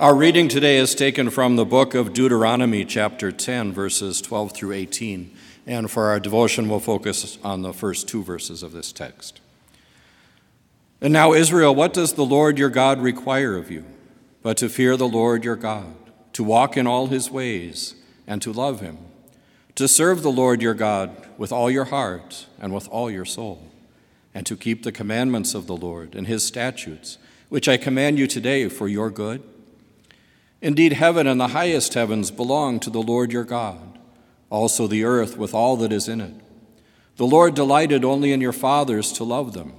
Our 0.00 0.14
reading 0.14 0.48
today 0.48 0.78
is 0.78 0.94
taken 0.94 1.28
from 1.28 1.56
the 1.56 1.66
book 1.66 1.92
of 1.92 2.14
Deuteronomy, 2.14 2.86
chapter 2.86 3.30
10, 3.30 3.70
verses 3.74 4.22
12 4.22 4.52
through 4.52 4.72
18. 4.72 5.30
And 5.66 5.90
for 5.90 6.06
our 6.06 6.18
devotion, 6.18 6.70
we'll 6.70 6.80
focus 6.80 7.36
on 7.44 7.60
the 7.60 7.74
first 7.74 8.08
two 8.08 8.22
verses 8.22 8.62
of 8.62 8.72
this 8.72 8.92
text. 8.92 9.42
And 11.02 11.12
now, 11.12 11.34
Israel, 11.34 11.74
what 11.74 11.92
does 11.92 12.14
the 12.14 12.24
Lord 12.24 12.58
your 12.58 12.70
God 12.70 13.02
require 13.02 13.58
of 13.58 13.70
you? 13.70 13.84
But 14.42 14.56
to 14.56 14.70
fear 14.70 14.96
the 14.96 15.06
Lord 15.06 15.44
your 15.44 15.54
God, 15.54 15.94
to 16.32 16.42
walk 16.42 16.78
in 16.78 16.86
all 16.86 17.08
his 17.08 17.30
ways, 17.30 17.94
and 18.26 18.40
to 18.40 18.54
love 18.54 18.80
him, 18.80 18.96
to 19.74 19.86
serve 19.86 20.22
the 20.22 20.32
Lord 20.32 20.62
your 20.62 20.72
God 20.72 21.28
with 21.36 21.52
all 21.52 21.70
your 21.70 21.84
heart 21.84 22.46
and 22.58 22.72
with 22.72 22.88
all 22.88 23.10
your 23.10 23.26
soul, 23.26 23.70
and 24.32 24.46
to 24.46 24.56
keep 24.56 24.82
the 24.82 24.92
commandments 24.92 25.52
of 25.52 25.66
the 25.66 25.76
Lord 25.76 26.14
and 26.14 26.26
his 26.26 26.42
statutes, 26.42 27.18
which 27.50 27.68
I 27.68 27.76
command 27.76 28.18
you 28.18 28.26
today 28.26 28.66
for 28.70 28.88
your 28.88 29.10
good 29.10 29.42
Indeed, 30.62 30.92
heaven 30.92 31.26
and 31.26 31.40
the 31.40 31.48
highest 31.48 31.94
heavens 31.94 32.30
belong 32.30 32.80
to 32.80 32.90
the 32.90 33.02
Lord 33.02 33.32
your 33.32 33.44
God, 33.44 33.98
also 34.50 34.86
the 34.86 35.04
earth 35.04 35.36
with 35.36 35.54
all 35.54 35.76
that 35.78 35.92
is 35.92 36.06
in 36.06 36.20
it. 36.20 36.34
The 37.16 37.26
Lord 37.26 37.54
delighted 37.54 38.04
only 38.04 38.32
in 38.32 38.40
your 38.40 38.52
fathers 38.52 39.12
to 39.12 39.24
love 39.24 39.54
them, 39.54 39.72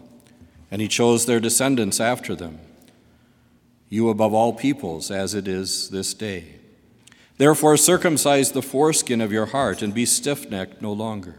and 0.71 0.81
he 0.81 0.87
chose 0.87 1.25
their 1.25 1.39
descendants 1.39 1.99
after 1.99 2.35
them, 2.35 2.59
you 3.89 4.09
above 4.09 4.33
all 4.33 4.53
peoples, 4.53 5.11
as 5.11 5.35
it 5.35 5.47
is 5.47 5.89
this 5.89 6.13
day. 6.13 6.55
Therefore, 7.37 7.77
circumcise 7.77 8.51
the 8.51 8.61
foreskin 8.61 9.21
of 9.21 9.31
your 9.31 9.47
heart 9.47 9.81
and 9.81 9.93
be 9.93 10.05
stiff 10.05 10.49
necked 10.49 10.81
no 10.81 10.93
longer. 10.93 11.35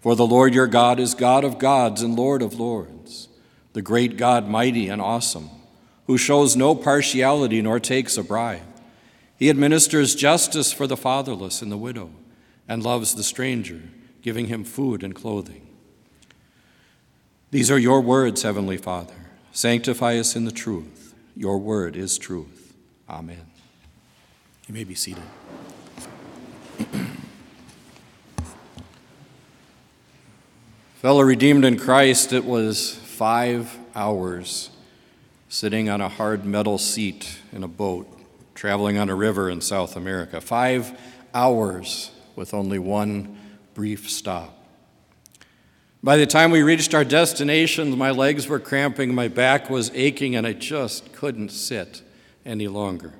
For 0.00 0.14
the 0.14 0.26
Lord 0.26 0.54
your 0.54 0.66
God 0.66 1.00
is 1.00 1.14
God 1.14 1.44
of 1.44 1.58
gods 1.58 2.02
and 2.02 2.16
Lord 2.16 2.42
of 2.42 2.58
lords, 2.58 3.28
the 3.72 3.82
great 3.82 4.16
God, 4.16 4.48
mighty 4.48 4.88
and 4.88 5.00
awesome 5.00 5.50
who 6.08 6.16
shows 6.16 6.56
no 6.56 6.74
partiality 6.74 7.60
nor 7.60 7.78
takes 7.78 8.16
a 8.16 8.24
bribe. 8.24 8.62
He 9.38 9.48
administers 9.48 10.16
justice 10.16 10.72
for 10.72 10.88
the 10.88 10.96
fatherless 10.96 11.62
and 11.62 11.70
the 11.70 11.76
widow 11.76 12.10
and 12.66 12.82
loves 12.82 13.14
the 13.14 13.22
stranger, 13.22 13.82
giving 14.20 14.46
him 14.46 14.64
food 14.64 15.04
and 15.04 15.14
clothing. 15.14 15.68
These 17.52 17.70
are 17.70 17.78
your 17.78 18.00
words, 18.00 18.42
Heavenly 18.42 18.76
Father. 18.76 19.14
Sanctify 19.52 20.18
us 20.18 20.34
in 20.34 20.44
the 20.44 20.50
truth. 20.50 21.14
Your 21.36 21.58
word 21.58 21.94
is 21.96 22.18
truth. 22.18 22.74
Amen. 23.08 23.46
You 24.66 24.74
may 24.74 24.82
be 24.84 24.96
seated. 24.96 25.22
Fellow 30.96 31.22
redeemed 31.22 31.64
in 31.64 31.78
Christ, 31.78 32.32
it 32.32 32.44
was 32.44 32.96
five 32.96 33.78
hours 33.94 34.70
sitting 35.48 35.88
on 35.88 36.00
a 36.00 36.08
hard 36.08 36.44
metal 36.44 36.76
seat 36.76 37.38
in 37.52 37.62
a 37.62 37.68
boat, 37.68 38.17
traveling 38.58 38.98
on 38.98 39.08
a 39.08 39.14
river 39.14 39.48
in 39.48 39.60
South 39.60 39.94
America. 39.94 40.40
Five 40.40 40.98
hours 41.32 42.10
with 42.34 42.52
only 42.52 42.80
one 42.80 43.38
brief 43.72 44.10
stop. 44.10 44.52
By 46.02 46.16
the 46.16 46.26
time 46.26 46.50
we 46.50 46.62
reached 46.64 46.92
our 46.92 47.04
destination, 47.04 47.96
my 47.96 48.10
legs 48.10 48.48
were 48.48 48.58
cramping, 48.58 49.14
my 49.14 49.28
back 49.28 49.70
was 49.70 49.92
aching, 49.94 50.34
and 50.34 50.44
I 50.44 50.54
just 50.54 51.12
couldn't 51.12 51.50
sit 51.50 52.02
any 52.44 52.66
longer. 52.66 53.14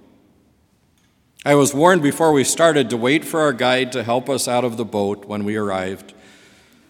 I 1.47 1.55
was 1.55 1.73
warned 1.73 2.02
before 2.02 2.33
we 2.33 2.42
started 2.42 2.91
to 2.91 2.97
wait 2.97 3.25
for 3.25 3.39
our 3.39 3.52
guide 3.52 3.92
to 3.92 4.02
help 4.02 4.28
us 4.28 4.48
out 4.48 4.64
of 4.64 4.77
the 4.77 4.84
boat 4.84 5.27
when 5.27 5.45
we 5.45 5.55
arrived. 5.55 6.14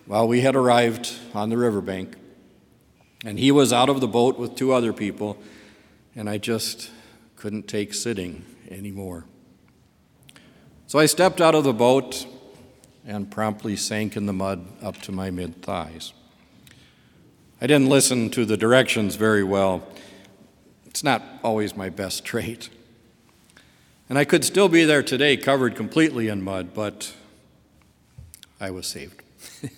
Well, 0.06 0.26
we 0.26 0.40
had 0.40 0.56
arrived 0.56 1.12
on 1.34 1.50
the 1.50 1.58
riverbank. 1.58 2.16
And 3.26 3.38
he 3.38 3.50
was 3.50 3.74
out 3.74 3.90
of 3.90 4.00
the 4.00 4.08
boat 4.08 4.38
with 4.38 4.54
two 4.54 4.72
other 4.72 4.94
people, 4.94 5.36
and 6.16 6.30
I 6.30 6.38
just 6.38 6.90
couldn't 7.38 7.68
take 7.68 7.94
sitting 7.94 8.44
anymore. 8.68 9.24
So 10.88 10.98
I 10.98 11.06
stepped 11.06 11.40
out 11.40 11.54
of 11.54 11.62
the 11.62 11.72
boat 11.72 12.26
and 13.06 13.30
promptly 13.30 13.76
sank 13.76 14.16
in 14.16 14.26
the 14.26 14.32
mud 14.32 14.66
up 14.82 14.96
to 15.02 15.12
my 15.12 15.30
mid 15.30 15.62
thighs. 15.62 16.12
I 17.60 17.68
didn't 17.68 17.88
listen 17.88 18.30
to 18.30 18.44
the 18.44 18.56
directions 18.56 19.14
very 19.14 19.44
well. 19.44 19.86
It's 20.84 21.04
not 21.04 21.22
always 21.44 21.76
my 21.76 21.88
best 21.90 22.24
trait. 22.24 22.70
And 24.08 24.18
I 24.18 24.24
could 24.24 24.44
still 24.44 24.68
be 24.68 24.84
there 24.84 25.04
today 25.04 25.36
covered 25.36 25.76
completely 25.76 26.26
in 26.26 26.42
mud, 26.42 26.74
but 26.74 27.14
I 28.60 28.70
was 28.72 28.86
saved. 28.88 29.22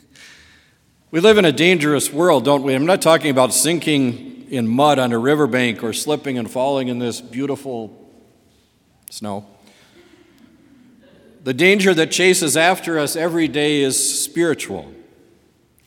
We 1.12 1.18
live 1.18 1.38
in 1.38 1.44
a 1.44 1.50
dangerous 1.50 2.12
world, 2.12 2.44
don't 2.44 2.62
we? 2.62 2.72
I'm 2.72 2.86
not 2.86 3.02
talking 3.02 3.32
about 3.32 3.52
sinking 3.52 4.39
in 4.50 4.68
mud 4.68 4.98
on 4.98 5.12
a 5.12 5.18
riverbank 5.18 5.82
or 5.82 5.92
slipping 5.92 6.36
and 6.36 6.50
falling 6.50 6.88
in 6.88 6.98
this 6.98 7.20
beautiful 7.20 8.10
snow. 9.08 9.46
The 11.42 11.54
danger 11.54 11.94
that 11.94 12.10
chases 12.10 12.56
after 12.56 12.98
us 12.98 13.16
every 13.16 13.48
day 13.48 13.80
is 13.80 14.22
spiritual. 14.22 14.92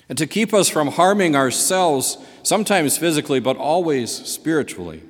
And 0.09 0.17
to 0.17 0.25
keep 0.25 0.53
us 0.53 0.69
from 0.69 0.87
harming 0.89 1.35
ourselves, 1.35 2.17
sometimes 2.41 2.97
physically, 2.97 3.39
but 3.39 3.57
always 3.57 4.11
spiritually, 4.11 5.03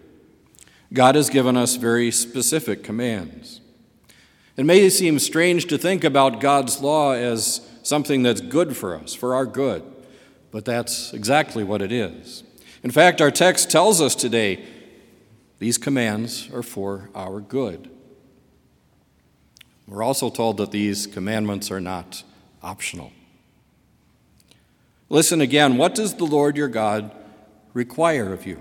God 0.91 1.15
has 1.15 1.29
given 1.29 1.55
us 1.55 1.77
very 1.77 2.11
specific 2.11 2.83
commands. 2.83 3.61
It 4.57 4.65
may 4.65 4.89
seem 4.89 5.17
strange 5.19 5.67
to 5.67 5.77
think 5.77 6.03
about 6.03 6.41
God's 6.41 6.81
law 6.81 7.13
as 7.13 7.67
something 7.83 8.23
that's 8.23 8.41
good 8.41 8.75
for 8.75 8.95
us, 8.95 9.13
for 9.13 9.33
our 9.33 9.45
good 9.45 9.83
but 10.53 10.65
that's 10.65 11.13
exactly 11.13 11.63
what 11.63 11.81
it 11.81 11.91
is. 11.91 12.43
In 12.83 12.91
fact, 12.91 13.21
our 13.21 13.31
text 13.31 13.71
tells 13.71 14.01
us 14.01 14.13
today 14.13 14.63
these 15.59 15.77
commands 15.77 16.49
are 16.53 16.63
for 16.63 17.09
our 17.15 17.39
good. 17.39 17.89
We're 19.87 20.03
also 20.03 20.29
told 20.29 20.57
that 20.57 20.71
these 20.71 21.07
commandments 21.07 21.71
are 21.71 21.79
not 21.79 22.23
optional. 22.61 23.11
Listen 25.09 25.39
again 25.39 25.77
what 25.77 25.95
does 25.95 26.15
the 26.15 26.25
Lord 26.25 26.57
your 26.57 26.67
God 26.67 27.11
require 27.73 28.33
of 28.33 28.45
you? 28.45 28.59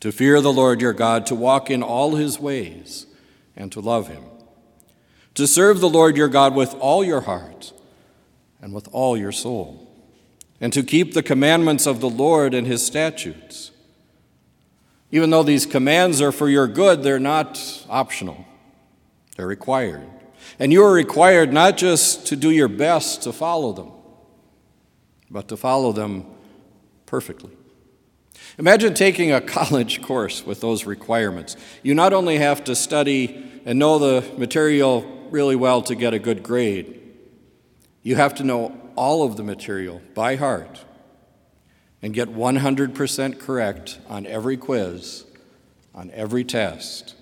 To 0.00 0.12
fear 0.12 0.40
the 0.40 0.52
Lord 0.52 0.80
your 0.80 0.92
God, 0.92 1.26
to 1.26 1.34
walk 1.34 1.70
in 1.70 1.82
all 1.82 2.14
his 2.14 2.38
ways, 2.38 3.06
and 3.56 3.70
to 3.72 3.80
love 3.80 4.08
him. 4.08 4.22
To 5.34 5.46
serve 5.46 5.80
the 5.80 5.88
Lord 5.88 6.16
your 6.16 6.28
God 6.28 6.54
with 6.54 6.74
all 6.74 7.04
your 7.04 7.22
heart 7.22 7.72
and 8.62 8.72
with 8.72 8.88
all 8.92 9.16
your 9.16 9.32
soul 9.32 9.87
and 10.60 10.72
to 10.72 10.82
keep 10.82 11.14
the 11.14 11.22
commandments 11.22 11.86
of 11.86 12.00
the 12.00 12.10
Lord 12.10 12.54
and 12.54 12.66
his 12.66 12.84
statutes. 12.84 13.70
Even 15.10 15.30
though 15.30 15.42
these 15.42 15.64
commands 15.64 16.20
are 16.20 16.32
for 16.32 16.48
your 16.48 16.66
good, 16.66 17.02
they're 17.02 17.18
not 17.18 17.84
optional, 17.88 18.44
they're 19.36 19.46
required. 19.46 20.06
And 20.58 20.72
you 20.72 20.82
are 20.82 20.92
required 20.92 21.52
not 21.52 21.76
just 21.76 22.26
to 22.28 22.36
do 22.36 22.50
your 22.50 22.68
best 22.68 23.22
to 23.22 23.32
follow 23.32 23.72
them, 23.72 23.92
but 25.30 25.48
to 25.48 25.56
follow 25.56 25.92
them 25.92 26.26
perfectly. 27.06 27.50
Imagine 28.58 28.92
taking 28.94 29.32
a 29.32 29.40
college 29.58 30.02
course 30.02 30.44
with 30.44 30.60
those 30.60 30.84
requirements. 30.84 31.56
You 31.82 31.94
not 31.94 32.12
only 32.12 32.38
have 32.38 32.64
to 32.64 32.74
study 32.74 33.62
and 33.64 33.78
know 33.78 33.98
the 33.98 34.28
material 34.36 35.02
really 35.30 35.56
well 35.56 35.82
to 35.82 35.94
get 35.94 36.14
a 36.14 36.18
good 36.18 36.42
grade, 36.42 37.00
you 38.02 38.16
have 38.16 38.34
to 38.36 38.44
know 38.44 38.74
all 38.98 39.22
of 39.22 39.36
the 39.36 39.44
material 39.44 40.02
by 40.12 40.34
heart 40.34 40.84
and 42.02 42.12
get 42.12 42.28
100% 42.28 43.38
correct 43.38 43.98
on 44.08 44.26
every 44.26 44.56
quiz, 44.56 45.24
on 45.94 46.10
every 46.10 46.44
test. 46.44 47.14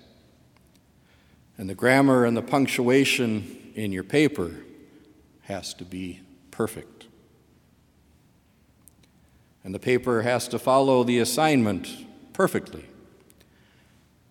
And 1.57 1.69
the 1.69 1.75
grammar 1.75 2.25
and 2.25 2.35
the 2.35 2.41
punctuation 2.41 3.71
in 3.75 3.91
your 3.91 4.03
paper 4.03 4.55
has 5.43 5.73
to 5.75 5.85
be 5.85 6.21
perfect. 6.49 7.05
And 9.63 9.73
the 9.73 9.79
paper 9.79 10.23
has 10.23 10.47
to 10.49 10.59
follow 10.59 11.03
the 11.03 11.19
assignment 11.19 11.87
perfectly. 12.33 12.85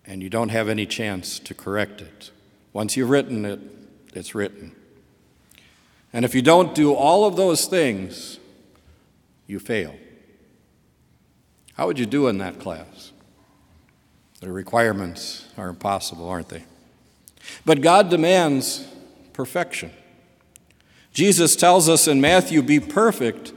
And 0.05 0.21
you 0.21 0.29
don't 0.29 0.49
have 0.49 0.67
any 0.67 0.85
chance 0.85 1.39
to 1.39 1.53
correct 1.53 2.01
it. 2.01 2.31
Once 2.73 2.97
you've 2.97 3.09
written 3.09 3.45
it, 3.45 3.59
it's 4.13 4.35
written. 4.35 4.76
And 6.17 6.25
if 6.25 6.33
you 6.33 6.41
don't 6.41 6.73
do 6.73 6.95
all 6.95 7.25
of 7.25 7.35
those 7.35 7.67
things, 7.67 8.39
you 9.45 9.59
fail. 9.59 9.95
How 11.75 11.85
would 11.85 11.99
you 11.99 12.07
do 12.07 12.27
in 12.27 12.39
that 12.39 12.59
class? 12.59 13.11
The 14.39 14.51
requirements 14.51 15.45
are 15.59 15.69
impossible, 15.69 16.27
aren't 16.27 16.49
they? 16.49 16.63
But 17.65 17.81
God 17.81 18.09
demands 18.09 18.87
perfection. 19.31 19.91
Jesus 21.13 21.55
tells 21.55 21.87
us 21.87 22.07
in 22.07 22.19
Matthew, 22.19 22.63
Be 22.63 22.79
perfect 22.79 23.53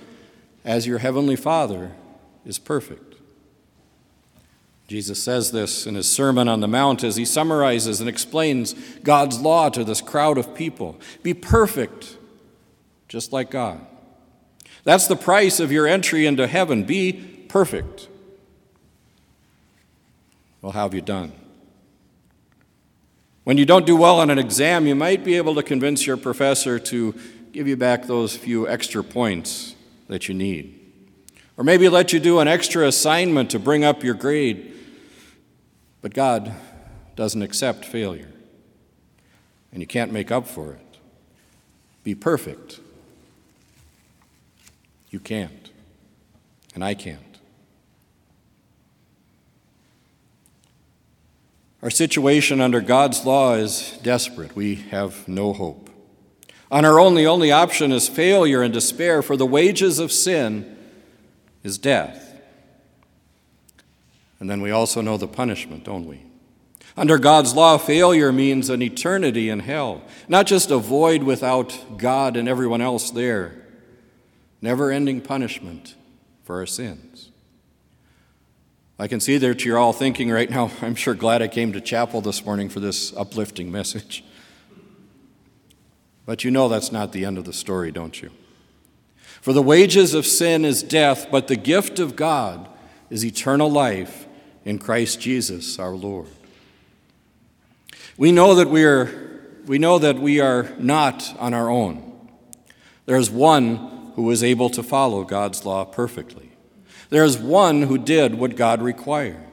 as 0.62 0.86
your 0.86 0.98
heavenly 0.98 1.36
Father 1.36 1.92
is 2.44 2.58
perfect. 2.58 3.14
Jesus 4.86 5.22
says 5.22 5.50
this 5.50 5.86
in 5.86 5.94
his 5.94 6.12
Sermon 6.12 6.46
on 6.46 6.60
the 6.60 6.68
Mount 6.68 7.04
as 7.04 7.16
he 7.16 7.24
summarizes 7.24 8.00
and 8.00 8.08
explains 8.08 8.74
God's 9.02 9.40
law 9.40 9.70
to 9.70 9.82
this 9.82 10.02
crowd 10.02 10.36
of 10.36 10.54
people 10.54 11.00
Be 11.22 11.32
perfect 11.32 12.18
just 13.10 13.32
like 13.32 13.50
God. 13.50 13.84
That's 14.84 15.08
the 15.08 15.16
price 15.16 15.58
of 15.58 15.72
your 15.72 15.86
entry 15.86 16.26
into 16.26 16.46
heaven. 16.46 16.84
Be 16.84 17.12
perfect. 17.48 18.08
Well, 20.62 20.70
how 20.70 20.84
have 20.84 20.94
you 20.94 21.00
done? 21.00 21.32
When 23.42 23.58
you 23.58 23.66
don't 23.66 23.84
do 23.84 23.96
well 23.96 24.20
on 24.20 24.30
an 24.30 24.38
exam, 24.38 24.86
you 24.86 24.94
might 24.94 25.24
be 25.24 25.36
able 25.36 25.56
to 25.56 25.62
convince 25.62 26.06
your 26.06 26.16
professor 26.16 26.78
to 26.78 27.14
give 27.50 27.66
you 27.66 27.76
back 27.76 28.06
those 28.06 28.36
few 28.36 28.68
extra 28.68 29.02
points 29.02 29.74
that 30.06 30.28
you 30.28 30.34
need. 30.34 30.78
Or 31.56 31.64
maybe 31.64 31.88
let 31.88 32.12
you 32.12 32.20
do 32.20 32.38
an 32.38 32.46
extra 32.46 32.86
assignment 32.86 33.50
to 33.50 33.58
bring 33.58 33.82
up 33.82 34.04
your 34.04 34.14
grade. 34.14 34.72
But 36.00 36.14
God 36.14 36.54
doesn't 37.16 37.42
accept 37.42 37.84
failure, 37.84 38.30
and 39.72 39.80
you 39.80 39.86
can't 39.86 40.12
make 40.12 40.30
up 40.30 40.46
for 40.46 40.74
it. 40.74 40.98
Be 42.04 42.14
perfect. 42.14 42.78
You 45.10 45.20
can't, 45.20 45.70
and 46.74 46.84
I 46.84 46.94
can't. 46.94 47.20
Our 51.82 51.90
situation 51.90 52.60
under 52.60 52.80
God's 52.80 53.24
law 53.24 53.54
is 53.54 53.98
desperate. 54.02 54.54
We 54.54 54.74
have 54.74 55.26
no 55.26 55.52
hope. 55.52 55.88
On 56.70 56.84
our 56.84 57.10
the 57.14 57.26
only 57.26 57.50
option 57.50 57.90
is 57.90 58.08
failure 58.08 58.62
and 58.62 58.72
despair, 58.72 59.22
for 59.22 59.36
the 59.36 59.46
wages 59.46 59.98
of 59.98 60.12
sin 60.12 60.76
is 61.64 61.78
death. 61.78 62.40
And 64.38 64.48
then 64.48 64.62
we 64.62 64.70
also 64.70 65.00
know 65.00 65.16
the 65.16 65.26
punishment, 65.26 65.84
don't 65.84 66.06
we? 66.06 66.22
Under 66.96 67.18
God's 67.18 67.54
law, 67.54 67.78
failure 67.78 68.30
means 68.30 68.68
an 68.68 68.82
eternity 68.82 69.48
in 69.48 69.60
hell, 69.60 70.02
not 70.28 70.46
just 70.46 70.70
a 70.70 70.78
void 70.78 71.22
without 71.22 71.98
God 71.98 72.36
and 72.36 72.48
everyone 72.48 72.80
else 72.80 73.10
there, 73.10 73.59
never 74.62 74.90
ending 74.90 75.20
punishment 75.20 75.94
for 76.42 76.58
our 76.58 76.66
sins. 76.66 77.30
I 78.98 79.08
can 79.08 79.20
see 79.20 79.38
that 79.38 79.64
you're 79.64 79.78
all 79.78 79.94
thinking 79.94 80.30
right 80.30 80.50
now, 80.50 80.70
I'm 80.82 80.94
sure 80.94 81.14
glad 81.14 81.42
I 81.42 81.48
came 81.48 81.72
to 81.72 81.80
chapel 81.80 82.20
this 82.20 82.44
morning 82.44 82.68
for 82.68 82.80
this 82.80 83.16
uplifting 83.16 83.72
message. 83.72 84.24
But 86.26 86.44
you 86.44 86.50
know 86.50 86.68
that's 86.68 86.92
not 86.92 87.12
the 87.12 87.24
end 87.24 87.38
of 87.38 87.44
the 87.44 87.52
story, 87.52 87.90
don't 87.90 88.20
you? 88.20 88.30
For 89.40 89.54
the 89.54 89.62
wages 89.62 90.12
of 90.12 90.26
sin 90.26 90.66
is 90.66 90.82
death, 90.82 91.28
but 91.30 91.48
the 91.48 91.56
gift 91.56 91.98
of 91.98 92.14
God 92.14 92.68
is 93.08 93.24
eternal 93.24 93.70
life 93.70 94.26
in 94.64 94.78
Christ 94.78 95.20
Jesus 95.20 95.78
our 95.78 95.92
Lord. 95.92 96.28
We 98.18 98.32
know 98.32 98.54
that 98.54 98.68
we 98.68 98.84
are, 98.84 99.40
we 99.64 99.78
know 99.78 99.98
that 99.98 100.18
we 100.18 100.40
are 100.40 100.74
not 100.78 101.34
on 101.38 101.54
our 101.54 101.70
own. 101.70 102.28
There 103.06 103.16
is 103.16 103.30
one 103.30 103.99
who 104.20 104.26
was 104.26 104.44
able 104.44 104.68
to 104.68 104.82
follow 104.82 105.24
God's 105.24 105.64
law 105.64 105.82
perfectly. 105.82 106.50
There 107.08 107.24
is 107.24 107.38
one 107.38 107.84
who 107.84 107.96
did 107.96 108.34
what 108.34 108.54
God 108.54 108.82
required. 108.82 109.48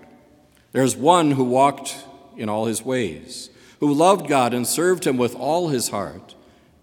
There 0.73 0.83
is 0.83 0.93
one 0.93 1.31
who 1.31 1.45
walked 1.45 1.95
in 2.35 2.49
all 2.49 2.65
his 2.65 2.83
ways, 2.83 3.49
who 3.79 3.93
loved 3.93 4.27
God 4.27 4.53
and 4.53 4.67
served 4.67 5.07
him 5.07 5.15
with 5.15 5.35
all 5.35 5.69
his 5.69 5.87
heart 5.87 6.35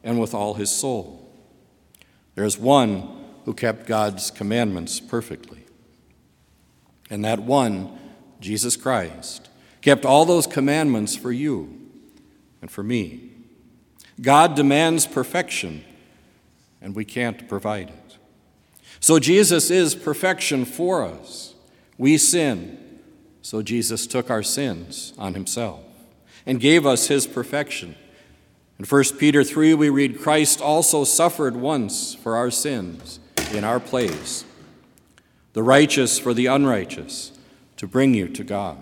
and 0.02 0.18
with 0.18 0.32
all 0.32 0.54
his 0.54 0.70
soul. 0.70 1.30
There 2.36 2.46
is 2.46 2.58
one 2.58 3.22
who 3.44 3.52
kept 3.52 3.86
God's 3.86 4.30
commandments 4.30 4.98
perfectly. 4.98 5.66
And 7.10 7.22
that 7.22 7.40
one, 7.40 7.98
Jesus 8.40 8.78
Christ, 8.78 9.50
kept 9.82 10.06
all 10.06 10.24
those 10.24 10.46
commandments 10.46 11.14
for 11.16 11.32
you 11.32 11.82
and 12.62 12.70
for 12.70 12.82
me. 12.82 13.30
God 14.22 14.54
demands 14.54 15.06
perfection, 15.06 15.84
and 16.80 16.94
we 16.94 17.04
can't 17.04 17.48
provide 17.48 17.88
it. 17.88 18.18
So 19.00 19.18
Jesus 19.18 19.70
is 19.70 19.94
perfection 19.94 20.64
for 20.64 21.02
us. 21.02 21.54
We 21.98 22.16
sin, 22.18 23.00
so 23.42 23.62
Jesus 23.62 24.06
took 24.06 24.30
our 24.30 24.42
sins 24.42 25.12
on 25.18 25.34
himself 25.34 25.84
and 26.46 26.60
gave 26.60 26.86
us 26.86 27.08
his 27.08 27.26
perfection. 27.26 27.96
In 28.78 28.84
1 28.84 29.04
Peter 29.18 29.44
3, 29.44 29.74
we 29.74 29.88
read, 29.88 30.20
Christ 30.20 30.60
also 30.60 31.04
suffered 31.04 31.56
once 31.56 32.14
for 32.14 32.36
our 32.36 32.50
sins 32.50 33.20
in 33.52 33.62
our 33.62 33.78
place, 33.78 34.44
the 35.52 35.62
righteous 35.62 36.18
for 36.18 36.34
the 36.34 36.46
unrighteous, 36.46 37.32
to 37.76 37.86
bring 37.86 38.14
you 38.14 38.28
to 38.28 38.42
God. 38.42 38.78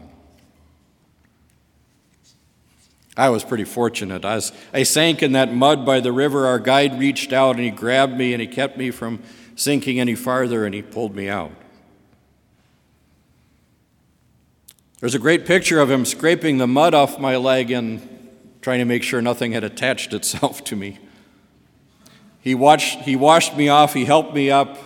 I 3.17 3.29
was 3.29 3.45
pretty 3.45 3.65
fortunate. 3.65 4.25
As 4.25 4.53
I 4.73 4.85
sank 4.85 5.23
in 5.23 5.33
that 5.33 5.53
mud 5.53 5.85
by 5.85 6.01
the 6.01 6.13
river, 6.13 6.47
our 6.47 6.59
guide 6.59 6.99
reached 6.99 7.33
out 7.33 7.57
and 7.57 7.65
he 7.65 7.71
grabbed 7.71 8.17
me 8.17 8.33
and 8.33 8.41
he 8.41 8.49
kept 8.49 8.77
me 8.79 8.91
from 8.91 9.23
sinking 9.55 10.01
any 10.01 10.15
farther, 10.15 10.65
and 10.65 10.75
he 10.75 10.83
pulled 10.83 11.15
me 11.15 11.29
out. 11.29 11.53
There's 15.01 15.15
a 15.15 15.19
great 15.19 15.47
picture 15.47 15.81
of 15.81 15.91
him 15.91 16.05
scraping 16.05 16.59
the 16.59 16.67
mud 16.67 16.95
off 16.95 17.19
my 17.19 17.37
leg 17.37 17.71
and 17.71 18.09
trying 18.61 18.79
to 18.79 18.85
make 18.85 19.03
sure 19.03 19.21
nothing 19.21 19.53
had 19.53 19.65
attached 19.65 20.15
itself 20.15 20.65
to 20.65 20.77
me. 20.77 20.99
He, 22.41 22.55
watched, 22.55 23.01
he 23.01 23.15
washed 23.15 23.57
me 23.57 23.69
off, 23.69 23.95
he 23.95 24.05
helped 24.05 24.35
me 24.35 24.51
up, 24.51 24.79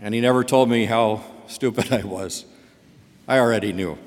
and 0.00 0.14
he 0.14 0.20
never 0.20 0.44
told 0.44 0.68
me 0.68 0.84
how 0.84 1.22
stupid 1.46 1.92
I 1.92 2.04
was. 2.04 2.44
I 3.26 3.38
already 3.38 3.72
knew. 3.72 3.98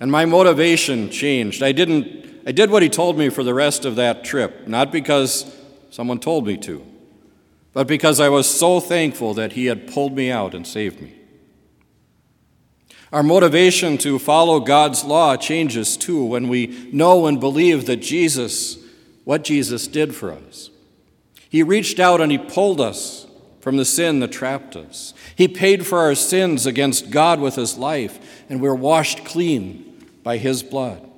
And 0.00 0.10
my 0.10 0.24
motivation 0.24 1.10
changed. 1.10 1.62
I 1.62 1.72
didn't 1.72 2.24
I 2.46 2.52
did 2.52 2.70
what 2.70 2.82
he 2.82 2.90
told 2.90 3.16
me 3.16 3.30
for 3.30 3.42
the 3.42 3.54
rest 3.54 3.84
of 3.84 3.96
that 3.96 4.22
trip, 4.22 4.68
not 4.68 4.92
because 4.92 5.54
someone 5.90 6.18
told 6.18 6.46
me 6.46 6.58
to, 6.58 6.84
but 7.72 7.86
because 7.86 8.20
I 8.20 8.28
was 8.28 8.46
so 8.48 8.80
thankful 8.80 9.32
that 9.34 9.52
He 9.52 9.66
had 9.66 9.90
pulled 9.90 10.14
me 10.14 10.30
out 10.30 10.54
and 10.54 10.66
saved 10.66 11.00
me. 11.00 11.14
Our 13.12 13.22
motivation 13.22 13.96
to 13.98 14.18
follow 14.18 14.60
God's 14.60 15.04
law 15.04 15.36
changes 15.36 15.96
too 15.96 16.24
when 16.24 16.48
we 16.48 16.90
know 16.92 17.26
and 17.26 17.40
believe 17.40 17.86
that 17.86 17.98
Jesus, 17.98 18.76
what 19.24 19.44
Jesus 19.44 19.86
did 19.86 20.14
for 20.14 20.32
us. 20.32 20.70
He 21.48 21.62
reached 21.62 21.98
out 21.98 22.20
and 22.20 22.30
He 22.30 22.38
pulled 22.38 22.80
us 22.80 23.23
from 23.64 23.78
the 23.78 23.84
sin 23.86 24.20
that 24.20 24.30
trapped 24.30 24.76
us. 24.76 25.14
He 25.34 25.48
paid 25.48 25.86
for 25.86 26.00
our 26.00 26.14
sins 26.14 26.66
against 26.66 27.08
God 27.08 27.40
with 27.40 27.54
His 27.54 27.78
life, 27.78 28.44
and 28.50 28.60
we're 28.60 28.74
washed 28.74 29.24
clean 29.24 30.06
by 30.22 30.36
His 30.36 30.62
blood. 30.62 31.10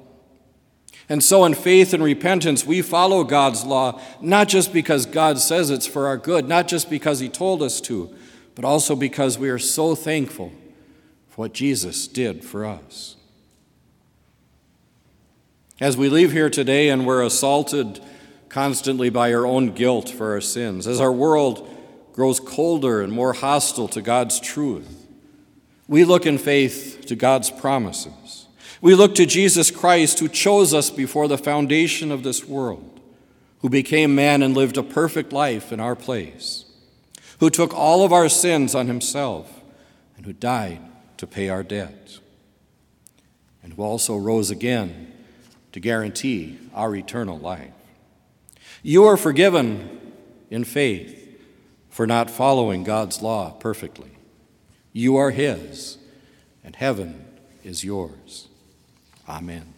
And 1.08 1.24
so, 1.24 1.44
in 1.44 1.54
faith 1.54 1.92
and 1.92 2.04
repentance, 2.04 2.64
we 2.64 2.82
follow 2.82 3.24
God's 3.24 3.64
law, 3.64 4.00
not 4.20 4.46
just 4.46 4.72
because 4.72 5.06
God 5.06 5.40
says 5.40 5.70
it's 5.70 5.88
for 5.88 6.06
our 6.06 6.16
good, 6.16 6.46
not 6.46 6.68
just 6.68 6.88
because 6.88 7.18
He 7.18 7.28
told 7.28 7.64
us 7.64 7.80
to, 7.80 8.14
but 8.54 8.64
also 8.64 8.94
because 8.94 9.36
we 9.36 9.50
are 9.50 9.58
so 9.58 9.96
thankful 9.96 10.52
for 11.30 11.42
what 11.42 11.52
Jesus 11.52 12.06
did 12.06 12.44
for 12.44 12.64
us. 12.64 13.16
As 15.80 15.96
we 15.96 16.08
leave 16.08 16.30
here 16.30 16.48
today 16.48 16.90
and 16.90 17.08
we're 17.08 17.24
assaulted 17.24 17.98
constantly 18.48 19.10
by 19.10 19.34
our 19.34 19.44
own 19.44 19.72
guilt 19.72 20.08
for 20.08 20.30
our 20.30 20.40
sins, 20.40 20.86
as 20.86 21.00
our 21.00 21.12
world 21.12 21.72
grows 22.16 22.40
colder 22.40 23.02
and 23.02 23.12
more 23.12 23.34
hostile 23.34 23.86
to 23.88 24.00
God's 24.00 24.40
truth, 24.40 25.06
we 25.86 26.02
look 26.02 26.24
in 26.24 26.38
faith 26.38 27.04
to 27.06 27.14
God's 27.14 27.50
promises. 27.50 28.46
We 28.80 28.94
look 28.94 29.14
to 29.16 29.26
Jesus 29.26 29.70
Christ, 29.70 30.18
who 30.18 30.28
chose 30.28 30.72
us 30.72 30.90
before 30.90 31.28
the 31.28 31.38
foundation 31.38 32.10
of 32.10 32.22
this 32.22 32.44
world, 32.44 33.00
who 33.60 33.68
became 33.68 34.14
man 34.14 34.42
and 34.42 34.56
lived 34.56 34.78
a 34.78 34.82
perfect 34.82 35.32
life 35.32 35.72
in 35.72 35.78
our 35.78 35.94
place, 35.94 36.64
who 37.38 37.50
took 37.50 37.74
all 37.74 38.02
of 38.04 38.12
our 38.12 38.30
sins 38.30 38.74
on 38.74 38.86
himself, 38.86 39.62
and 40.16 40.24
who 40.24 40.32
died 40.32 40.80
to 41.18 41.26
pay 41.26 41.50
our 41.50 41.62
debt, 41.62 42.18
and 43.62 43.74
who 43.74 43.82
also 43.82 44.16
rose 44.16 44.50
again 44.50 45.12
to 45.72 45.80
guarantee 45.80 46.58
our 46.74 46.96
eternal 46.96 47.38
life. 47.38 47.72
You 48.82 49.04
are 49.04 49.18
forgiven 49.18 50.14
in 50.50 50.64
faith 50.64 51.25
for 51.96 52.06
not 52.06 52.30
following 52.30 52.84
God's 52.84 53.22
law 53.22 53.52
perfectly. 53.52 54.10
You 54.92 55.16
are 55.16 55.30
His, 55.30 55.96
and 56.62 56.76
heaven 56.76 57.24
is 57.64 57.84
yours. 57.84 58.48
Amen. 59.26 59.75